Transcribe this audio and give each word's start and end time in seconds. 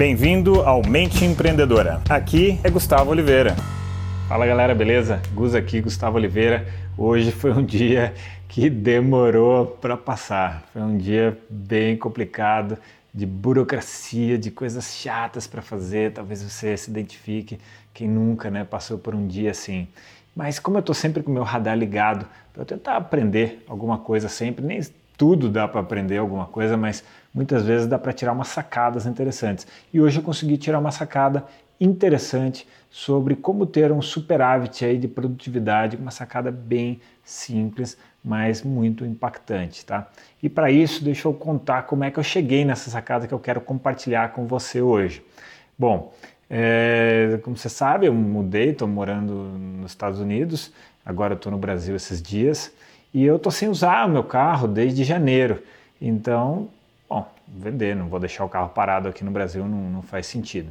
Bem-vindo 0.00 0.62
ao 0.62 0.80
Mente 0.80 1.26
Empreendedora. 1.26 2.00
Aqui 2.08 2.58
é 2.64 2.70
Gustavo 2.70 3.10
Oliveira. 3.10 3.54
Fala 4.26 4.46
galera, 4.46 4.74
beleza? 4.74 5.20
Gus 5.34 5.54
aqui, 5.54 5.78
Gustavo 5.82 6.16
Oliveira. 6.16 6.66
Hoje 6.96 7.30
foi 7.30 7.52
um 7.52 7.62
dia 7.62 8.14
que 8.48 8.70
demorou 8.70 9.66
para 9.66 9.98
passar. 9.98 10.64
Foi 10.72 10.80
um 10.80 10.96
dia 10.96 11.38
bem 11.50 11.98
complicado, 11.98 12.78
de 13.12 13.26
burocracia, 13.26 14.38
de 14.38 14.50
coisas 14.50 14.96
chatas 14.96 15.46
para 15.46 15.60
fazer. 15.60 16.14
Talvez 16.14 16.42
você 16.42 16.74
se 16.78 16.90
identifique, 16.90 17.60
quem 17.92 18.08
nunca 18.08 18.50
né, 18.50 18.64
passou 18.64 18.96
por 18.96 19.14
um 19.14 19.26
dia 19.26 19.50
assim. 19.50 19.86
Mas 20.34 20.58
como 20.58 20.78
eu 20.78 20.80
estou 20.80 20.94
sempre 20.94 21.22
com 21.22 21.30
o 21.30 21.34
meu 21.34 21.42
radar 21.42 21.76
ligado 21.76 22.24
para 22.54 22.64
tentar 22.64 22.96
aprender 22.96 23.62
alguma 23.68 23.98
coisa 23.98 24.30
sempre, 24.30 24.64
nem 24.64 24.80
tudo 25.20 25.50
dá 25.50 25.68
para 25.68 25.82
aprender 25.82 26.16
alguma 26.16 26.46
coisa, 26.46 26.78
mas 26.78 27.04
muitas 27.34 27.66
vezes 27.66 27.86
dá 27.86 27.98
para 27.98 28.10
tirar 28.10 28.32
umas 28.32 28.48
sacadas 28.48 29.04
interessantes. 29.04 29.66
E 29.92 30.00
hoje 30.00 30.18
eu 30.18 30.22
consegui 30.22 30.56
tirar 30.56 30.78
uma 30.78 30.90
sacada 30.90 31.44
interessante 31.78 32.66
sobre 32.88 33.36
como 33.36 33.66
ter 33.66 33.92
um 33.92 34.00
superávit 34.00 34.82
aí 34.82 34.96
de 34.96 35.06
produtividade, 35.06 35.98
uma 35.98 36.10
sacada 36.10 36.50
bem 36.50 37.02
simples, 37.22 37.98
mas 38.24 38.62
muito 38.62 39.04
impactante, 39.04 39.84
tá? 39.84 40.08
E 40.42 40.48
para 40.48 40.70
isso, 40.70 41.04
deixa 41.04 41.28
eu 41.28 41.34
contar 41.34 41.82
como 41.82 42.02
é 42.02 42.10
que 42.10 42.18
eu 42.18 42.24
cheguei 42.24 42.64
nessa 42.64 42.88
sacada 42.88 43.26
que 43.26 43.34
eu 43.34 43.38
quero 43.38 43.60
compartilhar 43.60 44.32
com 44.32 44.46
você 44.46 44.80
hoje. 44.80 45.22
Bom, 45.78 46.14
é, 46.48 47.38
como 47.42 47.58
você 47.58 47.68
sabe, 47.68 48.06
eu 48.06 48.14
mudei, 48.14 48.70
estou 48.70 48.88
morando 48.88 49.34
nos 49.34 49.90
Estados 49.90 50.18
Unidos, 50.18 50.72
agora 51.04 51.34
estou 51.34 51.52
no 51.52 51.58
Brasil 51.58 51.94
esses 51.94 52.22
dias 52.22 52.72
e 53.12 53.24
eu 53.24 53.36
estou 53.36 53.50
sem 53.50 53.68
usar 53.68 54.06
o 54.06 54.10
meu 54.10 54.24
carro 54.24 54.68
desde 54.68 55.04
janeiro. 55.04 55.62
Então, 56.00 56.68
bom, 57.08 57.26
vender, 57.46 57.94
não 57.96 58.08
vou 58.08 58.20
deixar 58.20 58.44
o 58.44 58.48
carro 58.48 58.68
parado 58.68 59.08
aqui 59.08 59.24
no 59.24 59.30
Brasil, 59.30 59.64
não, 59.64 59.90
não 59.90 60.02
faz 60.02 60.26
sentido. 60.26 60.70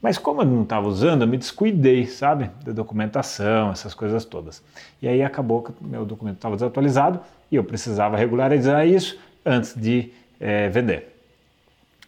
Mas 0.00 0.16
como 0.16 0.42
eu 0.42 0.46
não 0.46 0.62
estava 0.62 0.86
usando, 0.86 1.22
eu 1.22 1.28
me 1.28 1.36
descuidei, 1.36 2.06
sabe, 2.06 2.50
da 2.64 2.72
documentação, 2.72 3.72
essas 3.72 3.94
coisas 3.94 4.24
todas. 4.24 4.62
E 5.02 5.08
aí 5.08 5.22
acabou 5.22 5.62
que 5.62 5.72
meu 5.80 6.04
documento 6.04 6.36
estava 6.36 6.54
desatualizado 6.54 7.20
e 7.50 7.56
eu 7.56 7.64
precisava 7.64 8.16
regularizar 8.16 8.86
isso 8.86 9.18
antes 9.44 9.74
de 9.74 10.12
é, 10.38 10.68
vender. 10.68 11.16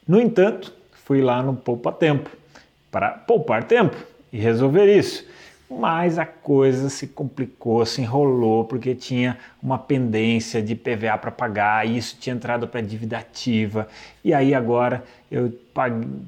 No 0.06 0.20
entanto, 0.20 0.72
fui 0.92 1.20
lá 1.20 1.42
no 1.42 1.56
Poupa 1.56 1.90
Tempo 1.90 2.30
para 2.90 3.10
poupar 3.10 3.64
tempo 3.64 3.96
e 4.32 4.38
resolver 4.38 4.86
isso 4.86 5.24
mas 5.70 6.18
a 6.18 6.26
coisa 6.26 6.90
se 6.90 7.06
complicou, 7.06 7.86
se 7.86 8.02
enrolou, 8.02 8.64
porque 8.64 8.92
tinha 8.92 9.38
uma 9.62 9.78
pendência 9.78 10.60
de 10.60 10.74
PVA 10.74 11.16
para 11.16 11.30
pagar, 11.30 11.86
e 11.86 11.96
isso 11.96 12.16
tinha 12.18 12.34
entrado 12.34 12.66
para 12.66 12.80
dívida 12.80 13.18
ativa, 13.18 13.86
e 14.24 14.34
aí 14.34 14.52
agora 14.52 15.04
eu 15.30 15.52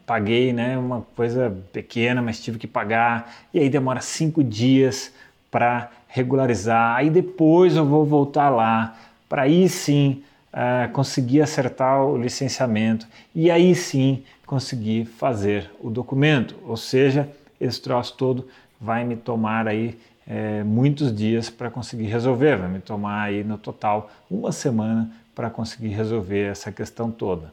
paguei 0.06 0.52
né, 0.52 0.78
uma 0.78 1.04
coisa 1.16 1.52
pequena, 1.72 2.22
mas 2.22 2.40
tive 2.40 2.56
que 2.56 2.68
pagar, 2.68 3.34
e 3.52 3.58
aí 3.58 3.68
demora 3.68 4.00
cinco 4.00 4.44
dias 4.44 5.12
para 5.50 5.90
regularizar, 6.06 6.96
aí 6.96 7.10
depois 7.10 7.74
eu 7.74 7.84
vou 7.84 8.06
voltar 8.06 8.48
lá, 8.48 8.96
para 9.28 9.42
aí 9.42 9.68
sim 9.68 10.22
uh, 10.52 10.88
conseguir 10.92 11.42
acertar 11.42 12.04
o 12.04 12.16
licenciamento, 12.16 13.08
e 13.34 13.50
aí 13.50 13.74
sim 13.74 14.22
conseguir 14.46 15.04
fazer 15.04 15.68
o 15.80 15.90
documento, 15.90 16.54
ou 16.64 16.76
seja, 16.76 17.28
esse 17.60 17.80
troço 17.80 18.14
todo 18.16 18.46
vai 18.82 19.04
me 19.04 19.14
tomar 19.14 19.68
aí 19.68 19.96
é, 20.26 20.64
muitos 20.64 21.14
dias 21.14 21.48
para 21.48 21.70
conseguir 21.70 22.06
resolver, 22.06 22.56
vai 22.56 22.68
me 22.68 22.80
tomar 22.80 23.22
aí 23.22 23.44
no 23.44 23.56
total 23.56 24.10
uma 24.28 24.50
semana 24.50 25.08
para 25.34 25.48
conseguir 25.48 25.90
resolver 25.90 26.50
essa 26.50 26.72
questão 26.72 27.10
toda. 27.10 27.52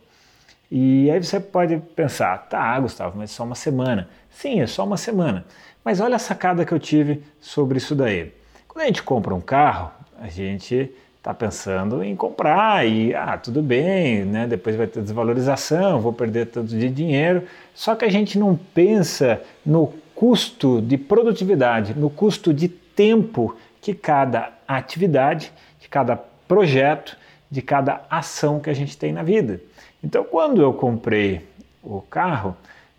E 0.72 1.10
aí 1.10 1.24
você 1.24 1.40
pode 1.40 1.78
pensar, 1.96 2.38
tá, 2.50 2.80
Gustavo, 2.80 3.18
mas 3.18 3.32
só 3.32 3.44
uma 3.44 3.56
semana. 3.56 4.10
Sim, 4.30 4.62
é 4.62 4.68
só 4.68 4.84
uma 4.84 4.98
semana. 4.98 5.46
Mas 5.84 6.00
olha 6.00 6.16
a 6.16 6.20
sacada 6.20 6.66
que 6.66 6.72
eu 6.72 6.80
tive 6.80 7.24
sobre 7.40 7.78
isso 7.78 7.96
daí. 7.96 8.34
Quando 8.68 8.84
a 8.84 8.88
gente 8.88 9.02
compra 9.02 9.34
um 9.34 9.42
carro, 9.42 9.92
a 10.20 10.28
gente 10.28 10.92
está 11.18 11.34
pensando 11.34 12.04
em 12.04 12.16
comprar 12.16 12.88
e, 12.88 13.14
ah, 13.14 13.38
tudo 13.38 13.62
bem, 13.62 14.24
né? 14.26 14.48
depois 14.48 14.76
vai 14.76 14.88
ter 14.88 15.02
desvalorização, 15.02 16.00
vou 16.00 16.14
perder 16.14 16.48
tanto 16.48 16.70
de 16.70 16.90
dinheiro. 16.90 17.44
Só 17.74 17.96
que 17.96 18.06
a 18.06 18.10
gente 18.10 18.38
não 18.38 18.56
pensa 18.56 19.42
no 19.66 19.94
custo 20.20 20.82
de 20.82 20.98
produtividade, 20.98 21.98
no 21.98 22.10
custo 22.10 22.54
de 22.54 22.68
tempo 22.68 23.56
que 23.82 23.94
cada 23.94 24.52
atividade, 24.68 25.50
de 25.80 25.88
cada 25.88 26.18
projeto, 26.46 27.16
de 27.50 27.62
cada 27.62 28.02
ação 28.10 28.60
que 28.60 28.70
a 28.70 28.74
gente 28.74 28.98
tem 28.98 29.14
na 29.14 29.24
vida. 29.24 29.62
Então, 30.04 30.26
quando 30.26 30.62
eu 30.62 30.74
comprei 30.74 31.48
o 31.82 32.02
carro, 32.02 32.54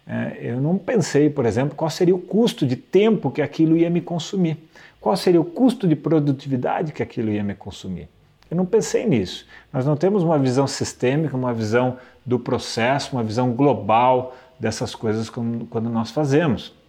é, 0.07 0.39
eu 0.41 0.63
não 0.63 0.79
pensei, 0.79 1.29
por 1.29 1.45
exemplo, 1.45 1.75
qual 1.77 1.91
seria 1.91 2.15
o 2.15 2.19
custo 2.19 2.67
de 2.67 2.75
tempo 2.75 3.31
que 3.31 3.43
aquilo 3.43 3.77
ia 3.77 3.91
me 3.91 4.01
consumir, 4.01 4.57
qual 4.99 5.15
seria 5.15 5.43
o 5.43 5.45
custo 5.45 5.87
de 5.87 5.95
produtividade 5.95 6.91
que 6.91 7.03
aquilo 7.03 7.31
ia 7.31 7.45
me 7.45 7.55
consumir. 7.55 8.09
Eu 8.51 8.57
não 8.57 8.65
pensei 8.65 9.07
nisso. 9.07 9.47
Nós 9.71 9.85
não 9.85 9.95
temos 9.95 10.23
uma 10.23 10.39
visão 10.39 10.67
sistêmica, 10.67 11.37
uma 11.37 11.53
visão 11.53 11.99
do 12.25 12.39
processo, 12.39 13.15
uma 13.15 13.23
visão 13.23 13.53
global 13.53 14.35
dessas 14.59 14.95
coisas 14.95 15.29
quando 15.29 15.91
nós 15.91 16.11
fazemos. 16.11 16.80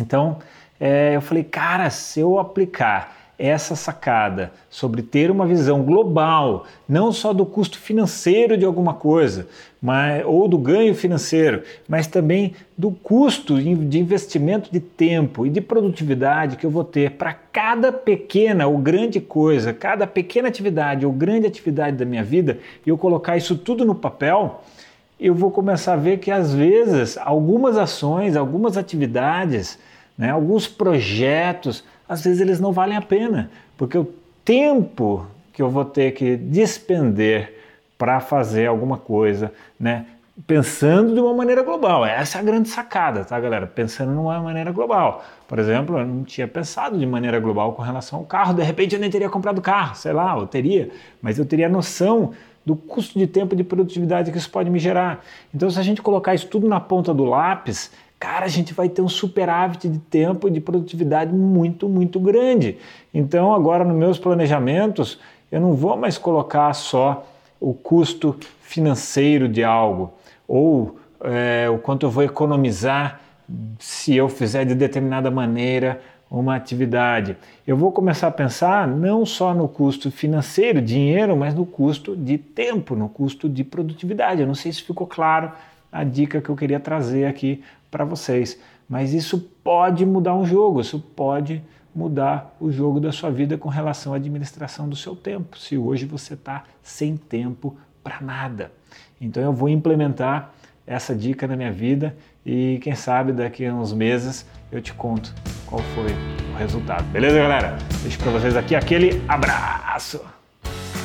Então, 0.00 0.38
é, 0.80 1.16
eu 1.16 1.20
falei, 1.20 1.44
cara, 1.44 1.88
se 1.90 2.20
eu 2.20 2.38
aplicar 2.38 3.24
essa 3.38 3.74
sacada 3.74 4.52
sobre 4.70 5.02
ter 5.02 5.30
uma 5.30 5.46
visão 5.46 5.82
global, 5.82 6.66
não 6.88 7.10
só 7.10 7.32
do 7.32 7.44
custo 7.44 7.78
financeiro 7.78 8.56
de 8.56 8.64
alguma 8.64 8.94
coisa, 8.94 9.48
mas, 9.82 10.24
ou 10.24 10.46
do 10.46 10.56
ganho 10.56 10.94
financeiro, 10.94 11.62
mas 11.88 12.06
também 12.06 12.54
do 12.78 12.90
custo 12.90 13.60
de 13.60 13.98
investimento 13.98 14.70
de 14.72 14.80
tempo 14.80 15.44
e 15.44 15.50
de 15.50 15.60
produtividade 15.60 16.56
que 16.56 16.64
eu 16.64 16.70
vou 16.70 16.84
ter 16.84 17.12
para 17.12 17.34
cada 17.34 17.92
pequena 17.92 18.66
ou 18.66 18.78
grande 18.78 19.20
coisa, 19.20 19.72
cada 19.72 20.06
pequena 20.06 20.48
atividade 20.48 21.04
ou 21.04 21.12
grande 21.12 21.46
atividade 21.46 21.96
da 21.96 22.04
minha 22.04 22.24
vida, 22.24 22.58
e 22.86 22.88
eu 22.88 22.96
colocar 22.96 23.36
isso 23.36 23.56
tudo 23.56 23.84
no 23.84 23.94
papel, 23.94 24.62
eu 25.26 25.34
vou 25.34 25.50
começar 25.50 25.94
a 25.94 25.96
ver 25.96 26.18
que 26.18 26.30
às 26.30 26.52
vezes 26.52 27.16
algumas 27.16 27.76
ações, 27.76 28.36
algumas 28.36 28.76
atividades, 28.76 29.78
né, 30.18 30.30
alguns 30.30 30.68
projetos, 30.68 31.84
às 32.08 32.22
vezes 32.22 32.40
eles 32.40 32.60
não 32.60 32.72
valem 32.72 32.96
a 32.96 33.02
pena, 33.02 33.50
porque 33.76 33.96
o 33.96 34.12
tempo 34.44 35.26
que 35.52 35.62
eu 35.62 35.70
vou 35.70 35.84
ter 35.84 36.12
que 36.12 36.36
despender 36.36 37.54
para 37.96 38.20
fazer 38.20 38.66
alguma 38.66 38.98
coisa, 38.98 39.52
né, 39.80 40.04
pensando 40.46 41.14
de 41.14 41.20
uma 41.20 41.32
maneira 41.32 41.62
global. 41.62 42.04
Essa 42.04 42.38
é 42.38 42.40
a 42.40 42.44
grande 42.44 42.68
sacada, 42.68 43.24
tá, 43.24 43.38
galera? 43.38 43.66
Pensando 43.66 44.12
de 44.12 44.18
uma 44.18 44.40
maneira 44.40 44.72
global. 44.72 45.24
Por 45.46 45.58
exemplo, 45.58 45.98
eu 45.98 46.04
não 46.04 46.24
tinha 46.24 46.48
pensado 46.48 46.98
de 46.98 47.06
maneira 47.06 47.38
global 47.38 47.72
com 47.72 47.82
relação 47.82 48.18
ao 48.18 48.24
carro. 48.24 48.52
De 48.52 48.62
repente 48.62 48.94
eu 48.94 49.00
nem 49.00 49.08
teria 49.08 49.30
comprado 49.30 49.60
carro, 49.60 49.94
sei 49.94 50.12
lá, 50.12 50.36
eu 50.36 50.46
teria, 50.46 50.90
mas 51.22 51.38
eu 51.38 51.46
teria 51.46 51.68
noção 51.68 52.32
do 52.64 52.74
custo 52.74 53.18
de 53.18 53.26
tempo 53.26 53.54
e 53.54 53.56
de 53.56 53.64
produtividade 53.64 54.32
que 54.32 54.38
isso 54.38 54.50
pode 54.50 54.70
me 54.70 54.78
gerar. 54.78 55.24
Então, 55.54 55.68
se 55.70 55.78
a 55.78 55.82
gente 55.82 56.00
colocar 56.00 56.34
isso 56.34 56.46
tudo 56.46 56.68
na 56.68 56.80
ponta 56.80 57.12
do 57.12 57.24
lápis, 57.24 57.90
cara, 58.18 58.46
a 58.46 58.48
gente 58.48 58.72
vai 58.72 58.88
ter 58.88 59.02
um 59.02 59.08
superávit 59.08 59.88
de 59.88 59.98
tempo 59.98 60.48
e 60.48 60.50
de 60.50 60.60
produtividade 60.60 61.32
muito, 61.32 61.88
muito 61.88 62.18
grande. 62.18 62.78
Então, 63.12 63.52
agora 63.52 63.84
nos 63.84 63.96
meus 63.96 64.18
planejamentos, 64.18 65.18
eu 65.52 65.60
não 65.60 65.74
vou 65.74 65.96
mais 65.96 66.16
colocar 66.16 66.72
só 66.72 67.26
o 67.60 67.74
custo 67.74 68.36
financeiro 68.60 69.48
de 69.48 69.62
algo 69.62 70.12
ou 70.48 70.98
é, 71.22 71.68
o 71.70 71.78
quanto 71.78 72.06
eu 72.06 72.10
vou 72.10 72.22
economizar 72.22 73.20
se 73.78 74.16
eu 74.16 74.28
fizer 74.28 74.64
de 74.64 74.74
determinada 74.74 75.30
maneira 75.30 76.00
uma 76.40 76.56
atividade. 76.56 77.36
Eu 77.66 77.76
vou 77.76 77.92
começar 77.92 78.28
a 78.28 78.30
pensar 78.30 78.88
não 78.88 79.24
só 79.24 79.54
no 79.54 79.68
custo 79.68 80.10
financeiro, 80.10 80.82
dinheiro, 80.82 81.36
mas 81.36 81.54
no 81.54 81.64
custo 81.64 82.16
de 82.16 82.38
tempo, 82.38 82.96
no 82.96 83.08
custo 83.08 83.48
de 83.48 83.62
produtividade. 83.62 84.40
Eu 84.40 84.46
não 84.46 84.54
sei 84.54 84.72
se 84.72 84.82
ficou 84.82 85.06
claro 85.06 85.52
a 85.92 86.02
dica 86.02 86.40
que 86.40 86.48
eu 86.48 86.56
queria 86.56 86.80
trazer 86.80 87.26
aqui 87.26 87.62
para 87.90 88.04
vocês, 88.04 88.58
mas 88.88 89.14
isso 89.14 89.38
pode 89.62 90.04
mudar 90.04 90.34
um 90.34 90.44
jogo, 90.44 90.80
isso 90.80 90.98
pode 90.98 91.62
mudar 91.94 92.56
o 92.60 92.72
jogo 92.72 92.98
da 92.98 93.12
sua 93.12 93.30
vida 93.30 93.56
com 93.56 93.68
relação 93.68 94.12
à 94.12 94.16
administração 94.16 94.88
do 94.88 94.96
seu 94.96 95.14
tempo, 95.14 95.56
se 95.56 95.78
hoje 95.78 96.04
você 96.04 96.34
está 96.34 96.64
sem 96.82 97.16
tempo 97.16 97.76
para 98.02 98.20
nada. 98.20 98.72
Então 99.20 99.42
eu 99.42 99.52
vou 99.52 99.68
implementar 99.68 100.52
essa 100.86 101.14
dica 101.14 101.46
na 101.46 101.56
minha 101.56 101.72
vida 101.72 102.14
e 102.44 102.78
quem 102.82 102.94
sabe 102.94 103.32
daqui 103.32 103.64
a 103.64 103.74
uns 103.74 103.92
meses 103.92 104.46
eu 104.70 104.82
te 104.82 104.92
conto 104.92 105.32
qual 105.66 105.82
foi 105.94 106.12
o 106.52 106.56
resultado. 106.56 107.04
Beleza, 107.04 107.38
galera? 107.38 107.78
Deixo 108.02 108.18
para 108.18 108.30
vocês 108.32 108.56
aqui 108.56 108.74
aquele 108.74 109.22
abraço. 109.26 110.20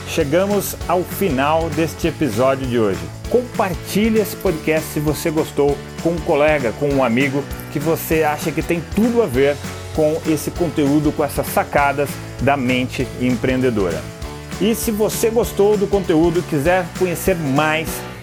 Chegamos 0.07 0.75
ao 0.87 1.03
final 1.03 1.69
deste 1.69 2.07
episódio 2.07 2.67
de 2.67 2.79
hoje. 2.79 2.99
Compartilhe 3.29 4.19
esse 4.19 4.35
podcast 4.35 4.89
se 4.89 4.99
você 4.99 5.29
gostou 5.29 5.77
com 6.01 6.09
um 6.09 6.19
colega, 6.21 6.71
com 6.73 6.89
um 6.89 7.03
amigo 7.03 7.43
que 7.71 7.79
você 7.79 8.23
acha 8.23 8.51
que 8.51 8.63
tem 8.63 8.81
tudo 8.95 9.21
a 9.21 9.27
ver 9.27 9.55
com 9.95 10.19
esse 10.27 10.49
conteúdo, 10.49 11.11
com 11.11 11.23
essas 11.23 11.45
sacadas 11.47 12.09
da 12.41 12.57
mente 12.57 13.07
empreendedora. 13.21 14.01
E 14.59 14.73
se 14.73 14.91
você 14.91 15.29
gostou 15.29 15.77
do 15.77 15.87
conteúdo, 15.87 16.41
quiser 16.41 16.85
conhecer 16.97 17.35
mais 17.35 17.87